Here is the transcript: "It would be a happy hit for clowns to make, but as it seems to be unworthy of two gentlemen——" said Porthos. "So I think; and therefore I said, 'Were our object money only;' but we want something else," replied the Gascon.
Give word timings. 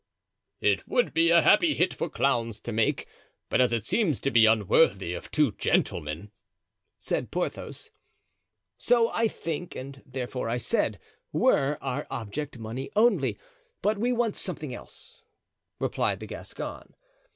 "It 0.61 0.87
would 0.87 1.13
be 1.13 1.29
a 1.29 1.43
happy 1.43 1.75
hit 1.75 1.93
for 1.93 2.09
clowns 2.09 2.59
to 2.61 2.71
make, 2.71 3.07
but 3.49 3.61
as 3.61 3.71
it 3.71 3.85
seems 3.85 4.19
to 4.21 4.31
be 4.31 4.47
unworthy 4.47 5.13
of 5.13 5.29
two 5.29 5.51
gentlemen——" 5.51 6.31
said 6.97 7.29
Porthos. 7.29 7.91
"So 8.79 9.09
I 9.13 9.27
think; 9.27 9.75
and 9.75 10.01
therefore 10.03 10.49
I 10.49 10.57
said, 10.57 10.97
'Were 11.31 11.77
our 11.81 12.07
object 12.09 12.57
money 12.57 12.89
only;' 12.95 13.37
but 13.83 13.99
we 13.99 14.11
want 14.11 14.35
something 14.35 14.73
else," 14.73 15.23
replied 15.77 16.19
the 16.19 16.25
Gascon. 16.25 16.95